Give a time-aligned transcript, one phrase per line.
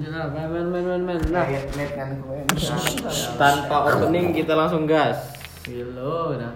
[0.00, 1.20] Lanjut lah, main main main main main.
[1.28, 1.44] Nah.
[3.36, 5.36] Tanpa opening kita langsung gas.
[5.68, 6.48] Gila dah.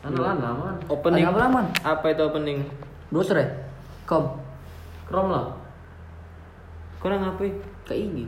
[0.00, 0.76] Ana lana man.
[0.88, 1.28] Opening.
[1.28, 1.68] Apa, Man?
[1.84, 2.64] Apa itu opening?
[3.12, 3.48] Doser ya?
[4.08, 4.32] Kom.
[5.04, 5.52] Krom lah.
[7.04, 7.44] Kurang apa?
[7.84, 8.24] Ke ini.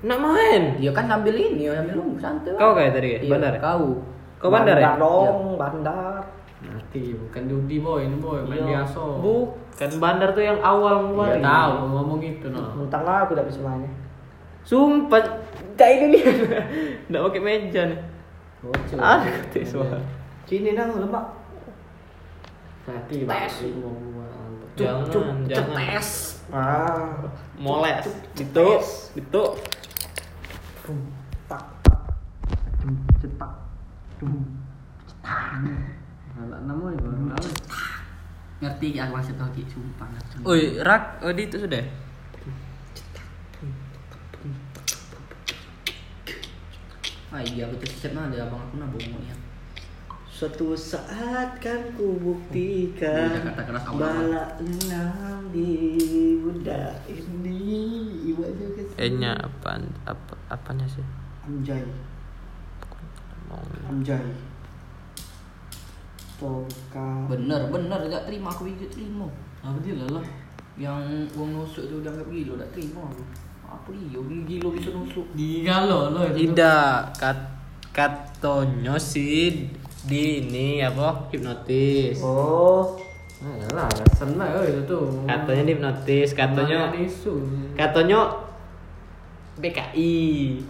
[0.00, 0.80] Nak main.
[0.80, 2.56] Iya kan sambil ini, sambil lu santai.
[2.56, 3.52] Kau kayak tadi kayak Iya, bandar.
[3.52, 3.60] ya?
[3.60, 3.84] Kau.
[4.40, 4.96] Kau bandar ya?
[4.96, 6.24] dong, bandar.
[6.64, 8.80] Nanti bukan judi boy, ini boy main Iya.
[8.80, 9.04] biasa.
[9.20, 9.67] Bukan
[10.02, 11.38] bandar tuh yang awal Iya mulai.
[11.38, 12.74] tahu ngomong gitu no.
[12.74, 13.90] Mentang aku udah bisa mainnya.
[14.66, 15.22] Sumpah,
[15.78, 16.22] kayak ini nih.
[17.08, 18.00] Nggak pakai meja nih.
[18.58, 18.98] Bocil.
[18.98, 20.02] Ah, ketik suara.
[20.50, 21.24] Sini nang lemak.
[22.90, 23.54] Nanti tes.
[23.78, 24.74] Mau buat.
[24.74, 25.06] Jangan,
[25.46, 25.76] jangan.
[25.78, 26.08] Cetes.
[26.50, 27.14] Ah.
[27.54, 28.06] Moles.
[28.34, 28.66] Itu,
[29.14, 29.42] itu.
[31.46, 31.64] Tak
[33.22, 33.52] cetak.
[34.18, 34.42] Dum.
[36.38, 37.50] Anak nama ya baru lalu.
[38.58, 40.08] Ngerti ya maksud lagi, sumpah.
[40.10, 40.42] ngerti.
[40.42, 41.84] Oi, rak, oh di itu sudah.
[47.28, 49.36] Ah iya, aku tuh siap ada abang aku nah bongol ya.
[50.26, 53.98] Suatu saat kan ku Iya, buktikan awal-awal.
[54.00, 55.70] bala enam di
[56.40, 57.58] bunda ini
[58.98, 59.78] E-nya apa?
[60.06, 61.04] Apa apanya sih?
[61.46, 61.84] Anjay,
[63.86, 64.26] anjay.
[66.38, 67.10] Toka.
[67.26, 69.26] Bener, bener, tidak terima aku video terima.
[69.60, 70.22] Apa dia lah?
[70.78, 73.22] Yang uang nusuk itu dianggap gila, tidak terima aku.
[73.68, 75.26] Apa iya, gila bisa nusuk.
[75.34, 75.98] Gila lo.
[76.30, 77.38] Tidak, kat
[77.90, 79.66] katonyo sih
[80.06, 82.22] di ini apa hipnotis.
[82.22, 82.94] Oh,
[83.38, 83.86] Nah, lah,
[84.58, 85.22] oh, itu tuh.
[85.22, 86.90] Katanya hipnotis, katanya
[87.78, 88.47] katanya
[89.58, 90.14] BKI.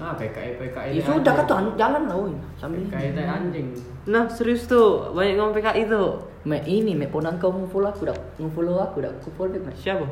[0.01, 0.91] Ah, PKI PKI.
[0.97, 2.33] Ya sudah kan tuh jalan lah, woy.
[2.57, 3.69] Sambil PKI teh anjing.
[4.09, 6.25] Nah serius tuh banyak ngomong PKI tuh.
[6.49, 9.73] Me ini, me ponan kau nge-follow aku, dah nge-follow aku, dah aku follow back, me.
[9.77, 10.07] Siapa?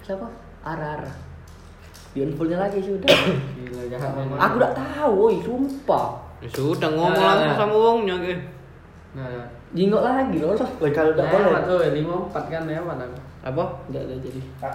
[0.00, 0.26] Siapa?
[0.64, 1.12] Ara Ara.
[2.16, 3.12] Di unfollow lagi sudah.
[3.60, 4.38] Gila jahat memang.
[4.40, 6.24] aku udah tahu, woy, sumpah.
[6.40, 7.58] Ya sudah ngomong Nah, langsung nah.
[7.60, 8.34] sama wongnya ke.
[9.18, 10.56] Nah, Jingok lagi loh.
[10.80, 11.60] Woi kalau udah boleh.
[11.68, 13.16] tuh lima empat kan lewat aku.
[13.44, 13.64] Apa?
[13.92, 14.40] Enggak ada jadi.
[14.56, 14.74] Kak,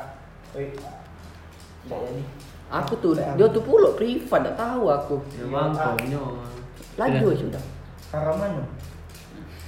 [2.74, 5.16] Aku tuh, dia tuh pulau privat, enggak tahu aku.
[5.38, 6.24] Ya bang, komnyo.
[6.98, 7.30] Lagi Sudah.
[7.30, 7.64] woy sudah.
[8.14, 8.64] Arah mana?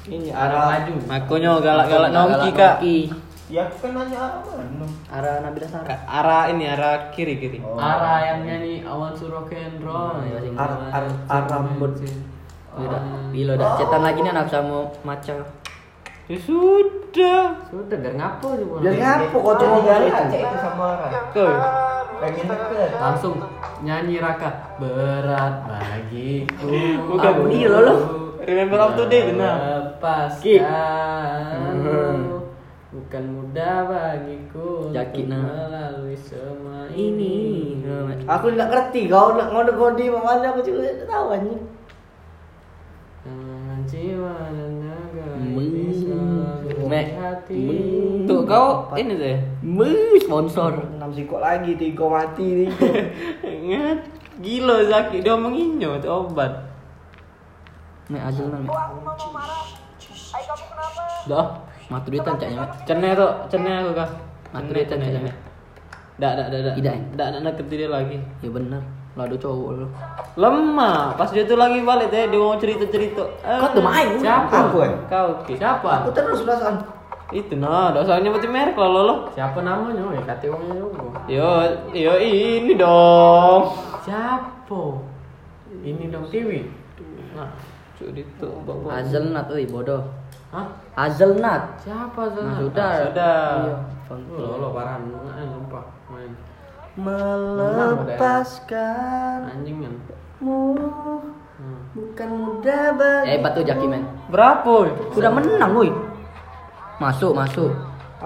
[0.06, 0.94] Ini arah maju.
[1.10, 2.76] Makonyo galak-galak nongki kak.
[2.82, 2.98] Nongki.
[3.46, 4.88] Ya aku kan nanya arah mana.
[5.10, 5.86] Arah Nabila Sarah.
[5.86, 7.58] Ka- Arah ini arah kiri kiri.
[7.62, 7.78] Oh.
[7.78, 9.46] Arah yang nyanyi awan suruh
[9.82, 10.18] roll.
[10.18, 11.94] Hmm, ya, ar- ar- ar- rambut.
[12.76, 15.46] Udah, gila udah cetan lagi nih anak sama maca.
[16.26, 17.70] Ya sudah.
[17.70, 18.78] Sudah biar ngapo juga.
[18.82, 20.26] Biar ngapo kau cuma itu.
[20.42, 21.10] itu sama Arah.
[21.30, 21.54] Kau.
[22.22, 22.92] Pengen deket.
[22.96, 23.36] Langsung
[23.84, 26.70] nyanyi Raka berat bagiku.
[27.12, 28.00] Bukan, Aku iya loh, loh.
[28.46, 29.56] Remember up to date, nah.
[29.98, 30.64] Lepaskan
[32.96, 35.44] Bukan mudah bagiku Yakin, nah.
[35.44, 37.76] melalui semua Ini.
[38.26, 41.62] Aku nggak ngerti kau nak ngode-ngode mana aku juga tidak tahu anjing.
[43.86, 45.30] Jiwa dan naga
[46.86, 47.02] Ini selalu Me.
[47.02, 47.64] di hati
[48.30, 49.38] Tuh kau ini deh.
[49.66, 49.90] Me
[50.22, 50.74] sponsor.
[50.98, 52.90] Enam singkok lagi tiga mati tiga.
[53.62, 54.00] Ingat.
[54.36, 56.52] Gila Zaki dia menginyo itu obat.
[58.12, 58.70] Me ajul nang.
[61.26, 61.48] Dah.
[61.86, 62.68] Matu duitan caknya me.
[62.90, 64.10] Cennya tuh, cennya aku kah?
[64.54, 65.34] Matu duitan caknya.
[66.18, 66.74] Dak, dak, dak, dak.
[66.82, 67.04] Tidak, ya?
[67.14, 68.18] Dak, dak dia lagi.
[68.42, 68.82] Ya bener.
[69.16, 69.88] Lah ada cowok lu.
[70.36, 71.16] Lemah.
[71.16, 73.24] Pas dia tuh lagi balik deh, dia mau cerita-cerita.
[73.48, 74.20] Eh, Kau tuh main.
[74.20, 74.52] Siapa?
[74.68, 74.92] Aku ya.
[75.08, 75.56] Kau Ki.
[75.56, 75.90] Siapa?
[76.04, 76.76] Aku terus perasaan.
[77.34, 79.16] Itu nah, dosanya nyebutin merek lo lo.
[79.34, 79.98] Siapa namanya?
[79.98, 81.50] Ya orangnya juga Yo,
[81.96, 83.74] yo ini dong.
[84.06, 84.82] Siapa?
[85.82, 86.62] Ini dong Tiwi
[87.36, 87.50] Nah,
[87.98, 89.02] cuk itu bawa.
[89.02, 90.06] Hazelnut euy bodoh.
[90.54, 90.68] Hah?
[90.96, 91.82] Hazelnut.
[91.82, 92.56] Siapa Nah, sana?
[92.62, 92.92] sudah.
[93.10, 93.40] sudah.
[93.66, 93.76] Iya.
[94.38, 95.82] Lo lo parah nggak lupa
[96.14, 96.30] main
[97.96, 99.94] Melepaskan anjing kan.
[100.40, 100.76] mu
[101.56, 101.80] Hmm.
[101.96, 103.32] bukan mudah bagi.
[103.32, 104.04] Eh, hebat tuh Jaki men.
[104.28, 104.68] Berapa?
[104.68, 104.92] woy?
[105.16, 105.88] Udah menang woi.
[107.00, 107.72] Masuk, masuk.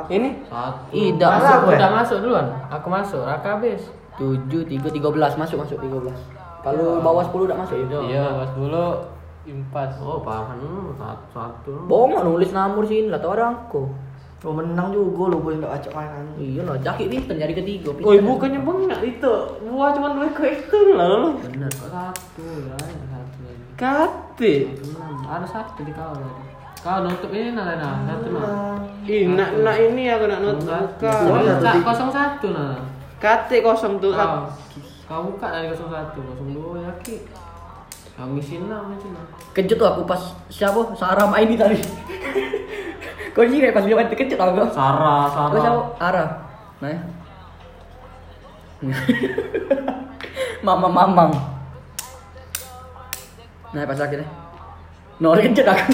[0.09, 0.90] Ini Satu.
[0.90, 1.69] Tidak Masuk, masuk.
[1.69, 2.47] udah masuk duluan.
[2.69, 3.22] Aku masuk.
[3.22, 3.85] Raka habis.
[4.18, 6.17] 7 3 13 masuk masuk 13.
[6.59, 7.78] Kalau bawah 10 udah masuk.
[7.78, 7.99] Iya.
[8.02, 8.85] Iya, pas dulu
[9.46, 9.91] impas.
[9.99, 10.58] Oh, paham
[10.97, 11.73] satu satu.
[11.85, 13.93] Bohong nulis nomor sini lah tau orangku.
[14.40, 16.24] Oh menang juga lu boleh nggak acak mainan.
[16.40, 17.91] Iya lah, Jaki pinter nyari ketiga.
[17.91, 18.08] pinter.
[18.08, 19.34] Woi, bukannya bengak itu.
[19.68, 21.30] Buah cuma dua ekor lah lo.
[21.44, 21.68] Bener.
[21.68, 23.64] Satu ya, ada satu lagi.
[25.28, 26.44] Ada satu di kau tadi.
[26.80, 28.80] Kau nutup ini nah, nah, satu nah.
[29.03, 30.40] Ih, nak nak ini aku nak.
[30.40, 32.80] Ini sa- kosong satu nah.
[33.20, 34.16] Kate kosong tuh.
[34.16, 34.47] Kau,
[35.03, 37.20] kau buka dari kosong satu, kosong dua yakin.
[38.16, 39.36] Kau misin lah macam mana?
[39.52, 40.96] Kejut tuh aku pas siapa?
[40.96, 41.76] Sarah main ini tadi.
[43.40, 44.68] Kau sih kayak pas dia main kejut aku.
[44.76, 45.80] Sarah, Kau siapa?
[45.96, 45.96] Sarah.
[45.96, 46.26] Ara.
[46.84, 47.00] Nah.
[50.68, 51.32] Mama mamang.
[53.72, 54.28] Nah, pas akhirnya.
[55.24, 55.88] Nori kencet aku.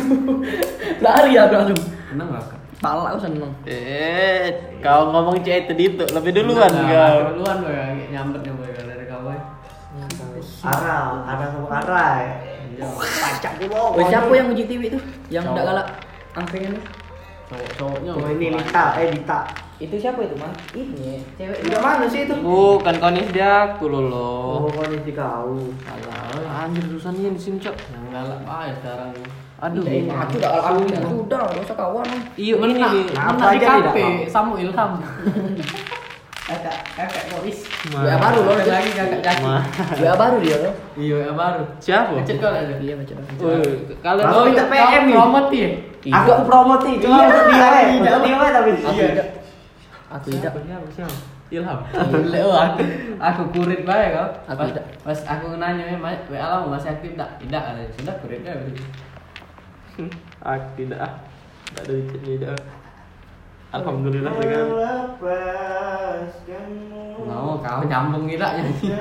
[1.06, 1.80] Lari aku langsung.
[2.10, 2.60] Seneng gak kak?
[2.82, 3.54] Pala aku seneng.
[3.70, 4.50] Eh,
[4.82, 7.18] kau ngomong cewek itu itu lebih duluan Nah, kau.
[7.30, 9.42] Duluan gue ya, nyambet nih gue dari kau ya.
[10.66, 10.98] Ara,
[11.30, 12.06] Ara sama Ara.
[12.98, 14.02] Pacak dulu.
[14.02, 14.98] Oh, siapa yang uji TV itu?
[15.30, 15.88] Yang enggak galak
[16.34, 16.82] angkringan itu?
[17.46, 18.12] Cowok-cowoknya.
[18.18, 19.40] Oh ini Lita, eh Lita.
[19.76, 20.56] Itu siapa itu, Mas?
[20.72, 21.68] Ini cewek.
[21.68, 22.34] Udah mana sih itu?
[22.40, 24.72] Bukan kau nih dia aku Oh, lolo.
[24.72, 25.54] kau ini kau.
[25.84, 26.66] Salah.
[26.66, 27.76] Anjir susah nih di sini cok.
[27.92, 29.12] Yang galak ah sekarang.
[29.56, 29.84] Aduh.
[29.84, 32.08] Aku udah galak aku sudah, enggak usah kawan.
[32.36, 32.96] Iya ini Menang.
[33.14, 34.32] Apa di aja kafe tidak?
[34.32, 34.92] Samu Ilham.
[36.46, 37.66] Kakak, kakak Boris.
[37.90, 38.54] Ya baru loh.
[38.54, 39.38] Ada lagi kakak.
[39.98, 40.74] Ya baru dia loh.
[40.94, 41.64] Iya, ya baru.
[41.82, 42.22] Siapa?
[42.22, 42.76] Ngecet kau ada.
[42.78, 42.94] Iya,
[44.06, 45.16] kalian Langsung minta PM nih.
[45.18, 45.70] Promote ya.
[46.06, 47.86] Aku promoti, cuma Iya, untuk dia, eh.
[47.98, 48.12] tidak.
[48.14, 48.70] Untuk dia eh, tapi.
[48.78, 49.28] Aku tidak.
[50.14, 50.52] Aku tidak.
[50.54, 51.18] Siapa siapa?
[51.46, 51.78] Ilham.
[52.46, 52.82] Oh, aku,
[53.22, 54.30] aku kurit bae kau.
[54.50, 54.86] Aku Pas, tidak.
[55.02, 57.30] pas aku nanya ya, "Mas, WA kamu masih aktif tak?
[57.42, 57.90] Tidak, katanya.
[57.98, 58.54] sudah kuritnya.
[60.46, 61.14] Ah, tidak ah.
[61.74, 62.58] Tak ada chat tidak.
[63.76, 67.28] Alhamdulillah dengan Lepaskanmu.
[67.28, 68.96] Mau kau nyambung tidak nyanyi.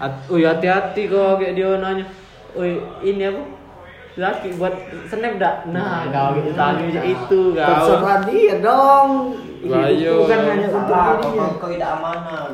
[0.00, 2.08] At- Ui hati-hati kok kayak dia nanya.
[2.56, 3.44] Ui ini apa?
[4.12, 4.76] Laki buat
[5.08, 5.64] snap dak?
[5.72, 7.68] Nah, kau gitu tanya aja itu kau.
[7.68, 9.36] Terserah dia dong.
[9.62, 10.26] Bayu.
[10.26, 11.46] Bukan hanya untuk dirinya.
[11.60, 12.50] kau tidak amanah.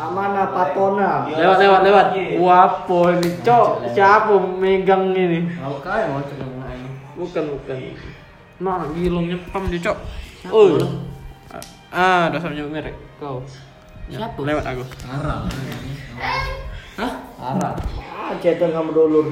[0.00, 1.28] Amanah patona.
[1.28, 2.06] Lewat lewat lewat.
[2.40, 5.44] Wapo ini cok siapa megang ini?
[5.60, 6.24] Mau kau yang mau.
[7.18, 7.76] Bukan bukan.
[8.58, 9.98] Nah, gilong nyepam dia cok.
[10.50, 10.74] Oh.
[11.94, 13.40] Ah, dasar nyebut merek kau.
[14.10, 14.40] Siapa?
[14.42, 14.84] Lewat aku.
[15.06, 15.46] Arah.
[16.98, 17.12] Hah?
[17.38, 17.74] Arah.
[18.10, 19.26] Ah, cetan kamu dulur.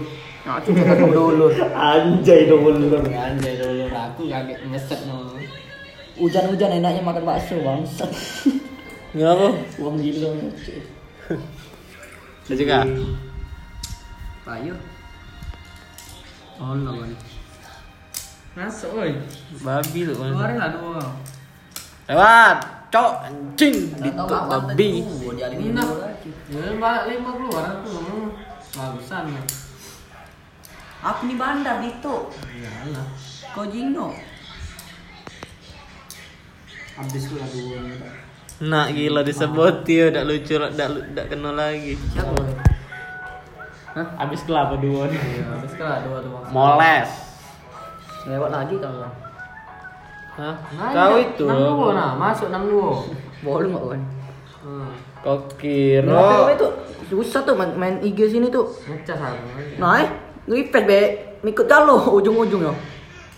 [0.46, 1.46] Nah, coba kamu dulu.
[1.90, 3.02] Anjay dulur.
[3.02, 5.34] Anjay dulu aku kaget ngeset no.
[6.17, 8.08] Hujan-hujan enaknya makan bakso, bangsat.
[9.17, 9.49] Ngapa?
[9.82, 10.32] Uang gila.
[12.46, 12.79] Saya juga.
[14.46, 14.75] Ayo.
[16.62, 17.11] Oh, lawan.
[18.56, 19.12] Masuk, oi.
[19.61, 20.17] Babi tuh.
[20.17, 21.05] Keluarin lah dua.
[22.08, 22.58] Lewat.
[22.87, 25.05] Cok anjing itu babi.
[25.75, 25.85] Nah,
[26.49, 27.93] ya balik lima keluar aku.
[28.73, 29.29] Bagusan.
[29.29, 29.43] ya.
[31.05, 32.32] Aku nih bandar Dito.
[32.32, 33.06] Iyalah.
[33.53, 34.17] Kau Jino.
[36.97, 37.76] Habis lah dua.
[38.56, 42.00] Nak gila disebut dia udah lucu udah udah kenal lagi.
[42.17, 42.32] Siapa?
[43.93, 44.08] Hah?
[44.25, 45.20] Abis kelapa dua nih.
[45.20, 46.41] Iya, habis kalah dua dua.
[46.49, 47.25] Moles.
[48.26, 49.06] Lewat lagi kau.
[50.37, 50.55] Hah?
[50.76, 51.44] Nah, Kau itu.
[51.49, 52.90] enam dua nah, masuk enam dua.
[53.40, 54.02] Boleh nggak kan?
[54.61, 54.90] Hmm.
[55.25, 56.67] Kau Nah, kira itu
[57.08, 58.69] susah tuh main, main IG sini tuh.
[58.84, 59.46] Ngecas aku.
[59.81, 60.08] Nah, eh,
[60.44, 61.00] ngipet be,
[61.40, 62.75] ikut calo ujung-ujung ya.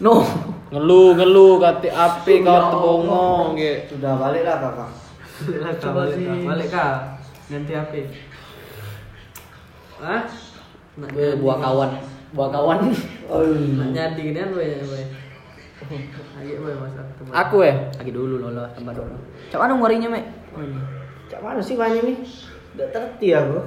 [0.02, 0.24] No.
[0.68, 3.96] ngeluh ngeluh kati api kau tebongong gitu.
[3.96, 4.90] Sudah balik lah kakak.
[5.80, 6.26] Coba sih.
[6.44, 7.16] Balik kah?
[7.48, 7.92] Ganti HP.
[10.02, 10.22] Hah?
[11.38, 11.90] Buah kawan,
[12.34, 12.78] buah kawan.
[13.28, 13.44] Oh,
[13.92, 15.04] nyadi gedean boy, boy.
[16.40, 17.06] Ayo boy masak.
[17.28, 17.76] Aku ya.
[18.00, 19.16] Lagi dulu loh, loh, tambah dulu.
[19.52, 20.24] Cak mana ngorinya, Mek?
[20.56, 20.80] Oh ini.
[21.28, 22.16] Cak mana sih banyak nih?
[22.76, 23.60] Udah terti aku.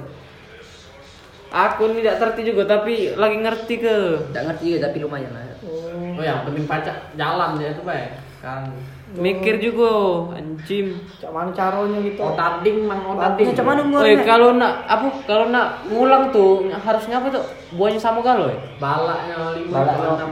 [1.52, 3.94] Aku ini tidak terti juga tapi lagi ngerti ke.
[4.32, 5.44] Enggak ngerti ya, tapi lumayan lah.
[5.62, 8.18] Oh yang penting pacak jalan dia tuh bay.
[8.42, 8.74] Kan.
[9.14, 9.90] Mikir juga
[10.34, 10.98] anjing.
[11.16, 12.18] Cak mana caranya gitu?
[12.18, 13.46] Oh tading mang oh tading.
[13.46, 14.24] Ini cak mana Woi ngorinya?
[14.26, 17.44] kalau nak apa kalau nak ngulang tuh harusnya apa tuh?
[17.70, 18.58] Buahnya sama galo ya?
[18.82, 20.26] Balaknya lima, Balaknya.
[20.26, 20.30] enam.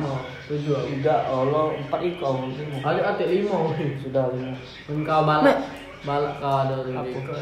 [0.50, 0.74] Tujuh.
[0.82, 2.50] Tidak, Allah empat ikau.
[2.82, 3.56] Kali ate lima.
[4.02, 4.58] Sudah lima.
[4.90, 5.58] Engkau balak.
[6.02, 6.92] Balak kau ada di.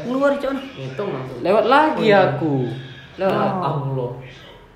[0.05, 0.61] Ngeluar cak mana?
[0.77, 1.39] Hitung langsung.
[1.41, 2.19] Lewat lagi Oh, iya.
[2.37, 2.53] aku.
[3.17, 3.33] Lewat.
[3.57, 4.11] Allah.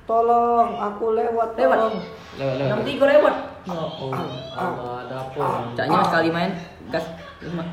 [0.04, 1.50] Tolong, aku lewat.
[1.54, 1.78] Lewat.
[1.78, 1.96] tolong.
[2.36, 2.70] Lewat lewat.
[2.74, 3.36] Enam tiga lewat.
[3.64, 4.12] Oh,
[4.52, 5.72] Allah ada apa?
[5.72, 6.52] Caknya sekali main
[6.90, 7.06] gas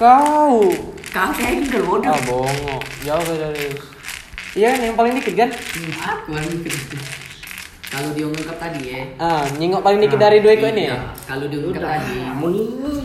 [0.00, 0.72] Kau.
[1.12, 2.08] Kau kayak gitu bodoh.
[2.08, 2.76] Ah bongo.
[3.04, 3.76] Jauh dari.
[4.56, 5.50] Iya yang paling dikit kan?
[6.00, 6.96] Aku yang gitu.
[7.90, 9.02] Kalau dia ngungkap tadi ya.
[9.18, 10.94] Ah nyingok paling dikit dari dua ekor ini ya.
[10.94, 12.14] Iya, Kalau dia ngungkap tadi.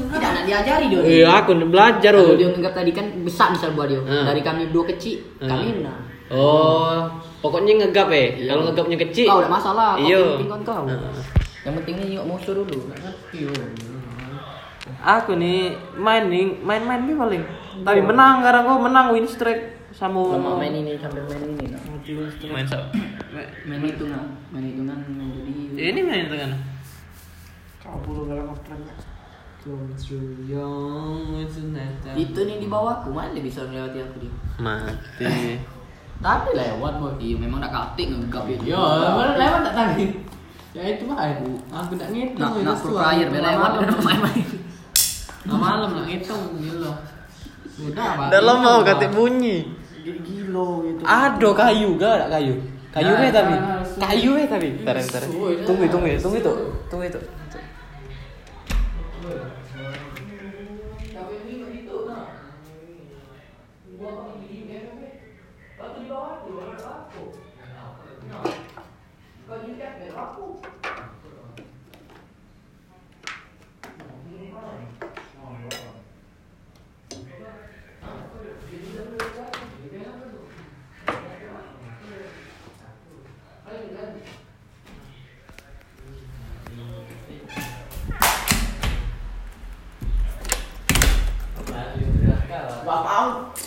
[0.06, 1.02] Tidak nak diajari dia.
[1.02, 3.98] Iya aku belajar Kalau dia ngungkap tadi kan besar misal buat dia.
[4.06, 4.30] Ah.
[4.30, 5.50] Dari kami dua kecil, Ah.
[5.50, 5.98] kami nah.
[6.26, 7.06] Oh,
[7.42, 8.18] pokoknya ngegap ya.
[8.38, 8.50] Iya.
[8.54, 9.26] Kalau ngegapnya kecil.
[9.26, 9.92] Kau udah masalah.
[9.98, 10.22] Kau Iya.
[10.38, 10.84] penting kan kau.
[10.86, 11.14] Ah.
[11.66, 12.78] Yang penting ni nyok musuh dulu.
[15.02, 17.44] Aku nih main nih, main-main nih paling.
[17.82, 19.60] Tapi menang sekarang kok menang win streak
[19.96, 21.72] sama Lama main ini sambil main ini.
[21.72, 21.80] Nah.
[22.52, 22.80] main so.
[23.64, 25.52] Main hitungan, main hitungan jadi.
[25.96, 26.52] Ini main itu kan.
[27.80, 28.92] Kau bulu galang ngeprannya.
[32.20, 34.34] Itu nih di bawahku, mana dia bisa melewati aku dia?
[34.60, 35.26] Mati.
[36.26, 37.16] Tapi lewat boy.
[37.18, 38.76] Iya memang nak katik ngegap itu.
[38.76, 38.84] Yo,
[39.16, 40.06] mana lewat tak tadi?
[40.76, 41.56] Ya itu mah aku.
[41.72, 42.44] Aku tak ngitung.
[42.44, 44.48] Nak itu nak pro player dia lewat dia main-main.
[45.48, 46.92] Malam nak ngitung gitu.
[47.76, 48.28] Udah, Pak.
[48.32, 49.06] Dalam mau Hitung, kata
[50.06, 51.02] Gilo gitu.
[51.02, 52.54] Ada kayu gak ada kayu.
[52.94, 53.54] Kayu Nah, eh tapi.
[53.58, 54.68] nah, Kayu eh tapi.
[54.80, 55.22] Bentar, bentar.
[55.66, 56.54] Tunggu, tunggu, tunggu itu.
[56.88, 57.20] Tunggu itu.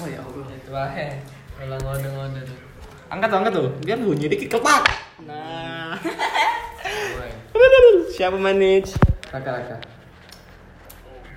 [0.00, 1.06] Oh wae.
[1.58, 2.58] Kalau ngode-ngode tuh.
[3.08, 3.68] Angkat tuh, angkat tuh.
[3.82, 4.84] Biar bunyi dikit kepak.
[5.24, 5.96] Nah.
[8.14, 8.94] Siapa manage?
[9.32, 9.78] Raka-raka.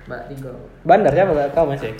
[0.06, 0.52] Mbak Tigo.
[0.82, 1.94] Bandar siapa gak kau masih?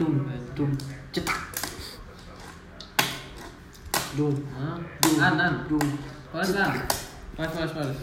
[0.00, 0.24] Tum,
[0.56, 0.70] tum,
[1.14, 1.40] cetak.
[4.16, 4.34] Dum.
[4.56, 4.76] Hah?
[5.20, 5.54] An, an.
[5.68, 5.84] Dum.
[6.32, 6.74] Poles kan?
[7.36, 7.98] Poles, poles, poles.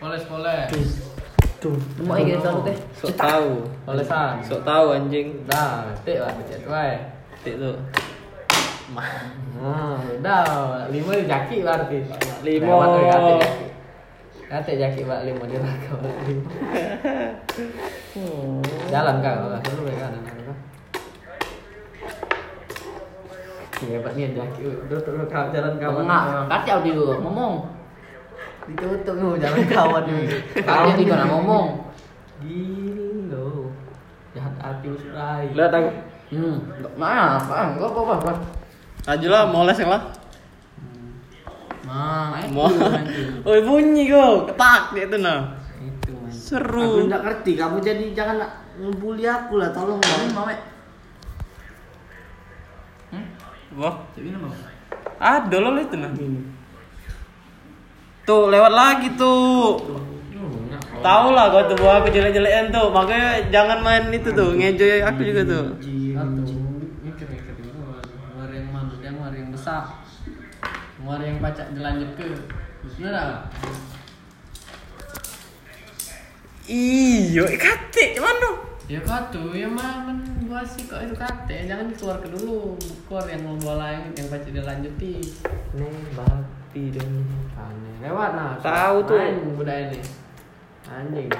[0.00, 1.14] Poles, poles.
[1.64, 1.72] Tuh.
[2.04, 2.76] Mau ingin tahu teh.
[2.92, 3.64] Sok tahu.
[4.44, 5.32] Sok tahu anjing.
[5.48, 7.00] Dah, tik lah, tik wae.
[7.40, 7.80] Tik tuh.
[8.92, 10.44] Nah, udah,
[10.92, 12.04] lima jaki berarti.
[12.44, 12.84] Lima.
[14.44, 15.08] Kate jaki.
[15.08, 15.72] Mbak lima di lima.
[18.92, 20.36] Jalan kak, kalau dulu kan, kan.
[23.88, 24.68] Iya, Pak nih jaki.
[25.32, 26.04] Kau jalan kawan.
[26.04, 27.73] Enggak, kacau dia dulu ngomong.
[28.64, 30.24] Ditutup lu jalan kawan nih.
[30.64, 31.66] Kalau juga nak ngomong.
[32.40, 33.68] Gilo.
[34.32, 35.52] Jahat hati usrai.
[35.52, 35.90] Lihat aku.
[36.32, 36.56] Hmm,
[36.96, 37.36] mana?
[37.36, 37.76] Apa?
[37.76, 38.32] Enggak apa apa.
[39.04, 40.02] Aja lah, mau les yang lah.
[41.84, 42.64] Nah, itu Mau.
[42.72, 42.88] tuh.
[43.52, 44.48] Oi bunyi kok.
[44.48, 45.60] Ketak dia tuh nah.
[45.76, 46.32] Itu main.
[46.32, 47.04] Aku Seru.
[47.04, 47.52] nggak ngerti.
[47.60, 49.68] Kamu jadi jangan nak ngebully aku lah.
[49.70, 50.32] Tolong Ini dong.
[50.32, 50.60] mau mek.
[53.74, 54.46] Wah, Tapi nama.
[55.18, 56.10] ada loh itu nah.
[58.24, 59.76] Tuh lewat lagi tuh.
[61.04, 62.88] Tahu lah kau tuh bahwa aku jelek-jelekan tuh.
[62.88, 64.56] Makanya jangan main itu tuh.
[64.56, 65.66] Ngejoy aku juga tuh.
[68.54, 68.92] Yang mana?
[69.04, 70.00] Yang muar yang besar.
[71.04, 72.32] Muar yang pacak dilanjut ke.
[72.96, 73.52] Bener tak?
[76.64, 78.56] Iyo, kate mana?
[78.84, 82.76] Ya katu, ya mah men gua sih kok itu kate, jangan dikeluar ke dulu.
[83.08, 85.24] Keluar yang mau bola yang yang pacak dilanjuti.
[86.74, 87.10] Nembak dan
[87.54, 87.94] Aneh.
[88.02, 88.58] Lewat nah.
[88.58, 89.14] Tahu tuh.
[89.14, 90.00] Main budaya ini.
[90.90, 91.30] Anjing.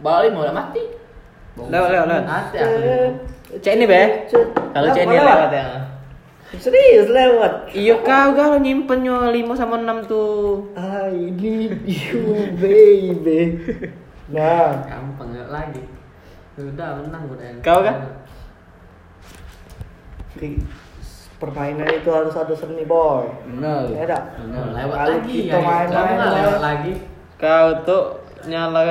[0.00, 0.82] Balik mau udah mati.
[1.54, 2.24] Lewat, lewat, lewat.
[2.56, 3.00] Dulu.
[3.60, 4.02] Cek ini be.
[4.72, 5.66] Kalau cek ini lewat ya.
[6.56, 7.76] Serius lewat.
[7.76, 10.72] Iya kau kalau nyimpen nyo 5 sama 6 tuh.
[10.78, 13.60] I need you baby.
[14.32, 14.80] Nah.
[14.88, 15.82] Gampang lagi.
[16.56, 17.60] Udah menang ini.
[17.60, 18.16] Kau kan?
[20.40, 20.83] Di-
[21.44, 23.28] Permainan itu harus ada seni boy.
[23.44, 23.92] Bener.
[23.92, 24.22] Ya tak?
[24.40, 24.64] Bener.
[24.72, 25.28] Lewat Kalau lagi.
[25.28, 25.60] kita ya.
[25.60, 26.40] main-main Kamu nggak lewat.
[26.40, 26.92] lewat lagi.
[27.36, 28.04] Kau tuh
[28.48, 28.82] nyala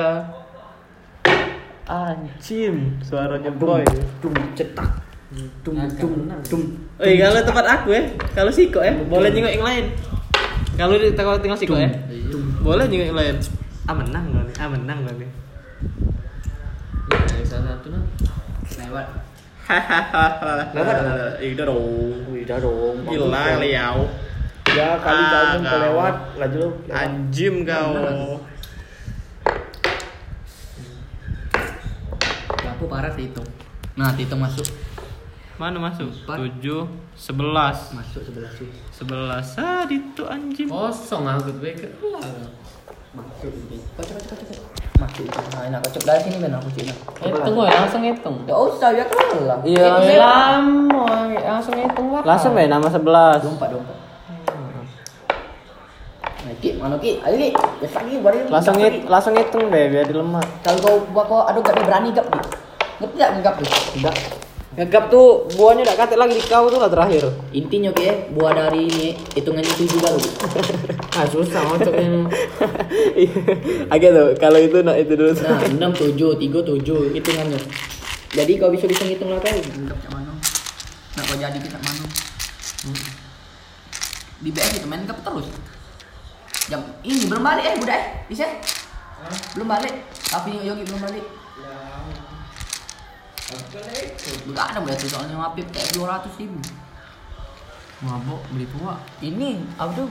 [1.84, 3.82] Anjim, suaranya boy.
[4.22, 5.02] Dum cetak.
[5.66, 6.62] Dum dum dum.
[7.02, 9.84] Eh kalau tempat aku ya, kalau siko ya, boleh nyingok yang lain.
[10.78, 11.90] Kalau di kalau tinggal siko ya,
[12.62, 13.36] boleh nyingok yang lain.
[13.84, 14.56] Ah menang nih?
[14.62, 15.30] Ah menang gak nih?
[17.10, 18.04] Ya, dari salah satu nah.
[18.80, 19.06] Lewat.
[19.64, 20.76] Hahaha.
[20.76, 22.20] Nah, udah dong.
[22.28, 22.96] Udah dong.
[23.08, 23.96] Gila kali ya.
[24.74, 25.96] Ya kali ah, kamu
[26.40, 26.68] laju lu.
[26.92, 27.92] Anjim kau.
[32.60, 33.42] Lampu parah itu.
[33.96, 34.68] Nah, Tito masuk.
[35.56, 36.10] Mana masuk?
[36.26, 37.94] Tujuh, sebelas.
[37.94, 38.68] Masuk sebelas sih.
[38.90, 39.46] Sebelas.
[39.56, 40.66] Ah, Tito anjim.
[40.68, 41.72] Kosong aku gue.
[43.14, 43.52] Masuk.
[43.96, 44.83] Kocok, kocok, kocok.
[44.94, 45.26] Masuk.
[45.26, 46.86] Nah, enak kocok dari sini kan aku sih.
[47.26, 48.36] Hitung woy, langsung hitung.
[48.46, 49.58] Ya usah ya kalah.
[49.66, 49.84] Iya.
[50.22, 52.22] Lama, langsung hitung Wak.
[52.22, 53.42] Langsung ya nama 11.
[53.42, 53.96] Dompat dompat.
[56.44, 57.18] Nah, Ki, mana Ki?
[57.26, 57.50] Ayo Ki.
[57.82, 58.36] Ya lagi baru.
[58.52, 60.46] Langsung hit, langsung hitung deh biar dilemat.
[60.62, 62.40] Kalau kau buat kau aduh gak berani gap Ki.
[63.02, 63.70] Ngerti gak ngegap tuh?
[63.98, 64.43] Enggak.
[64.74, 67.30] Ngegap tuh buahnya udah katek lagi di kau tuh lah terakhir.
[67.54, 70.20] Intinya ya, buah dari ini hitungannya tujuh baru.
[71.14, 72.26] Ah susah ngocoknya.
[73.94, 75.30] Agak tuh kalau itu nak itu dulu.
[75.30, 77.54] Nah, enam tujuh, tiga tujuh hitungannya.
[78.34, 79.54] Jadi kau bisa bisa ngitung lah kau.
[79.54, 80.34] Ngegap cak mana?
[81.14, 82.04] Nak kau jadi kita mana?
[84.42, 85.46] Di BS itu main gap terus.
[86.66, 88.50] Jam ini belum balik eh budak eh bisa?
[89.54, 89.94] Belum balik.
[90.34, 91.43] Tapi Yogi belum balik.
[93.44, 96.60] Enggak ada tuh soalnya ngapip kayak dua ratus ribu.
[98.00, 98.96] Mabok beli tua.
[99.20, 100.08] Ini apa tuh?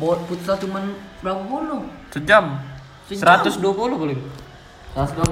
[0.00, 1.86] Buat putra cuman berapa puluh?
[2.10, 2.58] Sejam.
[3.06, 3.22] Sejam.
[3.22, 4.18] 120 boleh.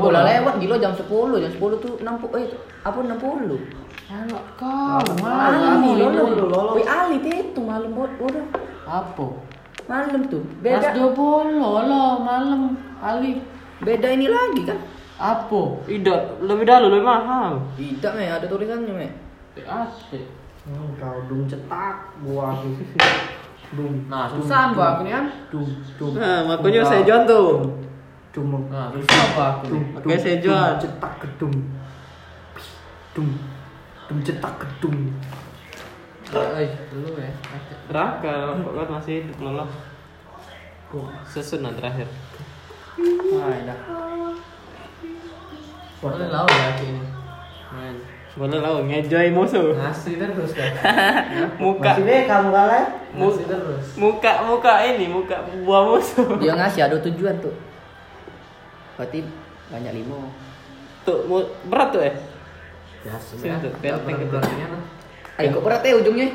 [0.01, 1.05] Bola lewat gila jam 10,
[1.37, 2.49] jam 10 tuh 60 eh
[2.81, 3.61] apa 60.
[4.11, 6.75] Anak kau, Malam malam lolo.
[6.75, 8.47] Wih Ali itu malam buat bodoh.
[8.89, 9.27] Apa?
[9.85, 10.43] Malam tuh.
[10.65, 13.45] Mas Beda 20 lo malam Ali.
[13.81, 14.81] beda ini lagi kan.
[15.21, 15.85] Apa?
[15.85, 17.61] Tidak, lebih dahulu lebih mahal.
[17.77, 19.09] Tidak me, ada tulisannya me.
[19.53, 20.17] TAC.
[20.65, 22.73] Hmm, kau dung cetak buah tuh.
[23.77, 24.09] Dung.
[24.09, 25.27] Nah, susah apa aku nih kan?
[25.53, 25.69] Dung.
[26.01, 26.13] Dung.
[26.17, 27.69] Nah, makanya saya jual tuh.
[28.33, 28.65] Dung.
[28.73, 29.77] Nah, susah apa aku.
[30.01, 30.81] Oke, saya jual.
[30.81, 31.55] Cetak gedung.
[33.13, 33.31] Dung.
[34.09, 35.13] Dung cetak gedung.
[36.31, 37.33] Eh, dulu ya.
[37.91, 39.73] Raka, kok masih hidup lolos.
[41.27, 42.07] Sesun lah terakhir.
[43.35, 44.10] Wah, dah.
[46.01, 47.03] Boleh lau ya ini.
[48.39, 49.75] Boleh lah, ngejoy musuh.
[49.75, 50.71] Ngasih terus kan.
[51.63, 52.87] Muka, Masih deh kamu kalah.
[53.11, 53.87] Ngasih terus.
[53.99, 56.25] muka, muka ini, muka buah musuh.
[56.43, 57.53] Dia ngasih ada tujuan tuh.
[58.95, 59.27] Berarti
[59.69, 60.31] banyak limo.
[61.03, 61.27] Tuh,
[61.67, 62.15] berat tuh eh.
[63.03, 64.31] Ya, Sini tuh, benteng gitu.
[64.31, 64.67] beratnya.
[65.41, 66.29] Ayo kok berat ya ujungnya?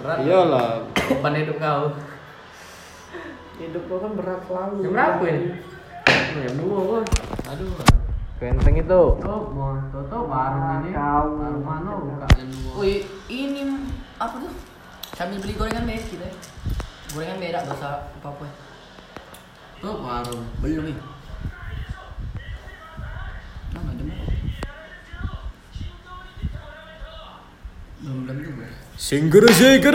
[0.00, 0.18] Berat.
[0.24, 0.68] Iyalah.
[0.96, 1.92] Beban hidup kau.
[3.60, 4.74] Hidup kau kan berat selalu.
[4.80, 5.48] Jam berapa ini?
[6.40, 7.08] Jam dua bos.
[7.52, 8.03] Aduh.
[8.44, 9.02] Benteng itu.
[9.24, 10.92] Tutup, mau tutup warung ini.
[10.92, 11.32] Kau.
[11.40, 12.28] Warung mana buka.
[12.76, 13.00] Wih,
[13.32, 13.88] ini
[14.20, 14.52] apa tuh?
[15.16, 16.28] Sambil beli gorengan beda kita.
[17.16, 18.44] Gorengan beda gak usah apa-apa.
[19.80, 20.44] Tutup warung.
[20.60, 20.96] Belum nih.
[23.72, 24.32] Mana jam berapa?
[28.04, 28.68] Belum belum juga.
[29.00, 29.92] Singgara singgara